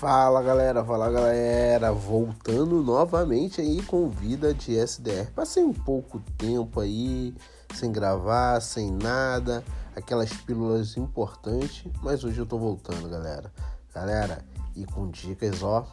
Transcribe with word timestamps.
Fala 0.00 0.40
galera, 0.40 0.82
fala 0.82 1.10
galera, 1.10 1.92
voltando 1.92 2.82
novamente 2.82 3.60
aí 3.60 3.82
com 3.82 4.08
vida 4.08 4.54
de 4.54 4.74
SDR. 4.74 5.30
Passei 5.34 5.62
um 5.62 5.74
pouco 5.74 6.22
tempo 6.38 6.80
aí 6.80 7.34
sem 7.74 7.92
gravar, 7.92 8.62
sem 8.62 8.90
nada, 8.90 9.62
aquelas 9.94 10.32
pílulas 10.32 10.96
importantes, 10.96 11.84
mas 12.02 12.24
hoje 12.24 12.38
eu 12.38 12.46
tô 12.46 12.56
voltando, 12.56 13.10
galera. 13.10 13.52
Galera, 13.94 14.42
e 14.74 14.86
com 14.86 15.10
dicas 15.10 15.62
ó 15.62 15.86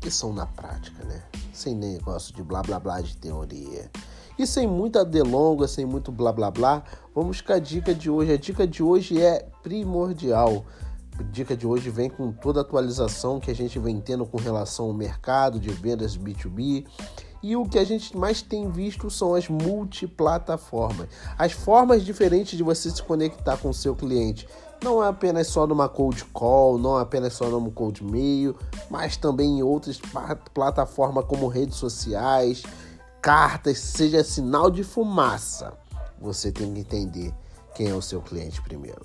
que 0.00 0.10
são 0.10 0.32
na 0.32 0.46
prática, 0.46 1.04
né? 1.04 1.22
Sem 1.52 1.74
negócio 1.74 2.34
de 2.34 2.42
blá 2.42 2.62
blá 2.62 2.80
blá 2.80 3.02
de 3.02 3.18
teoria. 3.18 3.90
E 4.38 4.46
sem 4.46 4.66
muita 4.66 5.04
delonga, 5.04 5.68
sem 5.68 5.84
muito 5.84 6.10
blá 6.10 6.32
blá 6.32 6.50
blá, 6.50 6.82
vamos 7.14 7.42
com 7.42 7.52
a 7.52 7.58
dica 7.58 7.94
de 7.94 8.08
hoje. 8.08 8.32
A 8.32 8.38
dica 8.38 8.66
de 8.66 8.82
hoje 8.82 9.20
é 9.20 9.46
primordial 9.62 10.64
dica 11.24 11.56
de 11.56 11.66
hoje 11.66 11.90
vem 11.90 12.08
com 12.08 12.32
toda 12.32 12.60
a 12.60 12.62
atualização 12.62 13.40
que 13.40 13.50
a 13.50 13.54
gente 13.54 13.78
vem 13.78 14.00
tendo 14.00 14.26
com 14.26 14.38
relação 14.38 14.86
ao 14.86 14.94
mercado 14.94 15.58
de 15.58 15.70
vendas 15.70 16.16
B2B. 16.16 16.86
E 17.42 17.56
o 17.56 17.64
que 17.64 17.78
a 17.78 17.84
gente 17.84 18.16
mais 18.16 18.42
tem 18.42 18.70
visto 18.70 19.08
são 19.10 19.34
as 19.34 19.48
multiplataformas. 19.48 21.08
As 21.38 21.52
formas 21.52 22.04
diferentes 22.04 22.56
de 22.56 22.62
você 22.62 22.90
se 22.90 23.02
conectar 23.02 23.56
com 23.56 23.70
o 23.70 23.74
seu 23.74 23.94
cliente. 23.94 24.46
Não 24.82 25.02
é 25.02 25.08
apenas 25.08 25.46
só 25.46 25.66
numa 25.66 25.88
cold 25.88 26.24
call, 26.26 26.78
não 26.78 26.98
é 26.98 27.02
apenas 27.02 27.34
só 27.34 27.48
num 27.48 27.70
cold 27.70 28.04
mail, 28.04 28.56
mas 28.90 29.16
também 29.16 29.58
em 29.58 29.62
outras 29.62 30.00
plataformas 30.54 31.24
como 31.24 31.48
redes 31.48 31.76
sociais, 31.76 32.62
cartas, 33.22 33.78
seja 33.78 34.24
sinal 34.24 34.70
de 34.70 34.82
fumaça. 34.82 35.72
Você 36.20 36.52
tem 36.52 36.72
que 36.72 36.80
entender 36.80 37.34
quem 37.74 37.88
é 37.88 37.94
o 37.94 38.02
seu 38.02 38.20
cliente 38.20 38.60
primeiro. 38.62 39.00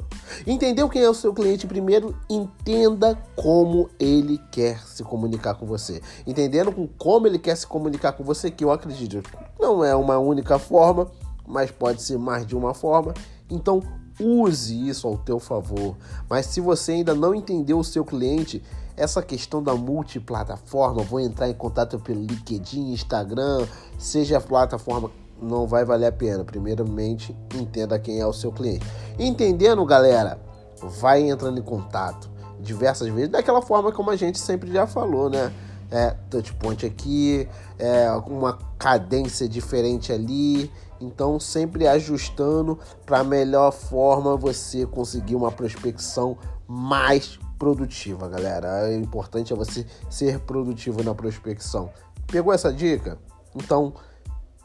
Entendeu 0.45 0.89
quem 0.89 1.01
é 1.01 1.09
o 1.09 1.13
seu 1.13 1.33
cliente 1.33 1.67
primeiro? 1.67 2.15
Entenda 2.29 3.17
como 3.35 3.89
ele 3.99 4.39
quer 4.51 4.79
se 4.85 5.03
comunicar 5.03 5.55
com 5.55 5.65
você. 5.65 6.01
Entendendo 6.25 6.71
com 6.71 6.87
como 6.87 7.27
ele 7.27 7.39
quer 7.39 7.55
se 7.55 7.67
comunicar 7.67 8.13
com 8.13 8.23
você, 8.23 8.49
que 8.49 8.63
eu 8.63 8.71
acredito 8.71 9.21
não 9.59 9.83
é 9.83 9.95
uma 9.95 10.17
única 10.17 10.59
forma, 10.59 11.09
mas 11.47 11.71
pode 11.71 12.01
ser 12.01 12.17
mais 12.17 12.45
de 12.45 12.55
uma 12.55 12.73
forma. 12.73 13.13
Então 13.49 13.81
use 14.19 14.87
isso 14.87 15.07
ao 15.07 15.17
teu 15.17 15.39
favor. 15.39 15.95
Mas 16.29 16.45
se 16.47 16.61
você 16.61 16.93
ainda 16.93 17.13
não 17.13 17.33
entendeu 17.33 17.79
o 17.79 17.83
seu 17.83 18.05
cliente, 18.05 18.61
essa 18.95 19.21
questão 19.21 19.61
da 19.61 19.75
multiplataforma, 19.75 21.03
vou 21.03 21.19
entrar 21.19 21.49
em 21.49 21.53
contato 21.53 21.99
pelo 21.99 22.21
LinkedIn, 22.21 22.93
Instagram, 22.93 23.67
seja 23.97 24.37
a 24.37 24.41
plataforma 24.41 25.11
não 25.41 25.67
vai 25.67 25.85
valer 25.85 26.07
a 26.07 26.11
pena. 26.11 26.43
Primeiramente, 26.43 27.35
entenda 27.55 27.99
quem 27.99 28.19
é 28.19 28.25
o 28.25 28.33
seu 28.33 28.51
cliente. 28.51 28.85
Entendendo, 29.19 29.83
galera, 29.85 30.39
vai 30.81 31.21
entrando 31.21 31.59
em 31.59 31.63
contato 31.63 32.29
diversas 32.59 33.07
vezes, 33.09 33.29
daquela 33.29 33.61
forma 33.61 33.91
como 33.91 34.09
a 34.09 34.15
gente 34.15 34.39
sempre 34.39 34.71
já 34.71 34.87
falou, 34.87 35.29
né? 35.29 35.51
É, 35.91 36.15
touchpoint 36.29 36.85
aqui, 36.85 37.47
é, 37.77 38.09
uma 38.27 38.57
cadência 38.77 39.47
diferente 39.47 40.11
ali. 40.11 40.71
Então, 40.99 41.39
sempre 41.39 41.87
ajustando 41.87 42.79
para 43.05 43.19
a 43.19 43.23
melhor 43.23 43.71
forma 43.71 44.35
você 44.35 44.85
conseguir 44.85 45.35
uma 45.35 45.51
prospecção 45.51 46.37
mais 46.67 47.37
produtiva, 47.59 48.27
galera. 48.27 48.89
O 48.89 48.93
importante 48.93 49.53
é 49.53 49.55
você 49.55 49.85
ser 50.09 50.39
produtivo 50.39 51.03
na 51.03 51.13
prospecção. 51.13 51.91
Pegou 52.27 52.53
essa 52.53 52.73
dica? 52.73 53.19
Então, 53.55 53.93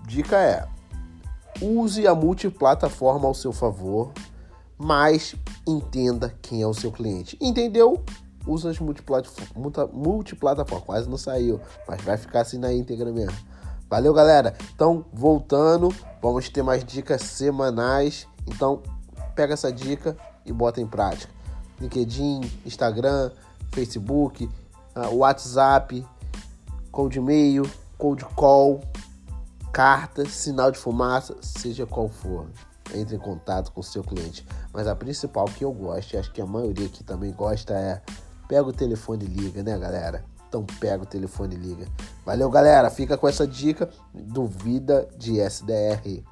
Dica 0.06 0.36
é: 0.36 0.66
use 1.60 2.06
a 2.06 2.14
multiplataforma 2.14 3.26
ao 3.26 3.34
seu 3.34 3.52
favor, 3.52 4.12
mas 4.76 5.34
entenda 5.66 6.34
quem 6.42 6.62
é 6.62 6.66
o 6.66 6.74
seu 6.74 6.90
cliente. 6.90 7.36
Entendeu? 7.40 8.02
Usa 8.46 8.70
as 8.70 8.78
multiplataformas. 8.78 9.90
Multiplataforma, 9.92 10.84
quase 10.84 11.08
não 11.08 11.18
saiu, 11.18 11.60
mas 11.86 12.00
vai 12.02 12.16
ficar 12.16 12.40
assim 12.40 12.58
na 12.58 12.72
íntegra 12.72 13.12
mesmo. 13.12 13.36
Valeu, 13.88 14.14
galera. 14.14 14.56
Então, 14.74 15.04
voltando, 15.12 15.92
vamos 16.22 16.48
ter 16.48 16.62
mais 16.62 16.84
dicas 16.84 17.22
semanais. 17.22 18.26
Então, 18.46 18.82
pega 19.34 19.54
essa 19.54 19.72
dica 19.72 20.16
e 20.46 20.52
bota 20.52 20.80
em 20.80 20.86
prática. 20.86 21.32
LinkedIn, 21.80 22.40
Instagram, 22.64 23.30
Facebook, 23.72 24.48
ah, 24.94 25.08
WhatsApp, 25.08 26.06
cold 26.92 27.20
mail, 27.20 27.68
cold 27.98 28.24
call, 28.36 28.80
carta, 29.72 30.24
sinal 30.26 30.70
de 30.70 30.78
fumaça, 30.78 31.36
seja 31.40 31.86
qual 31.86 32.08
for. 32.08 32.46
Entre 32.94 33.14
em 33.14 33.18
contato 33.18 33.70
com 33.70 33.80
o 33.80 33.84
seu 33.84 34.02
cliente. 34.02 34.44
Mas 34.72 34.86
a 34.86 34.96
principal 34.96 35.44
que 35.44 35.64
eu 35.64 35.72
gosto, 35.72 36.14
e 36.14 36.16
acho 36.16 36.32
que 36.32 36.40
a 36.40 36.46
maioria 36.46 36.86
aqui 36.86 37.04
também 37.04 37.32
gosta, 37.32 37.72
é 37.74 38.02
pega 38.48 38.64
o 38.64 38.72
telefone 38.72 39.24
e 39.24 39.28
liga, 39.28 39.62
né, 39.62 39.78
galera? 39.78 40.24
Então 40.48 40.66
pega 40.80 41.04
o 41.04 41.06
telefone 41.06 41.54
e 41.54 41.58
liga. 41.58 41.86
Valeu, 42.26 42.50
galera. 42.50 42.90
Fica 42.90 43.16
com 43.16 43.28
essa 43.28 43.46
dica 43.46 43.88
do 44.12 44.44
Vida 44.46 45.08
de 45.16 45.38
SDR. 45.38 46.24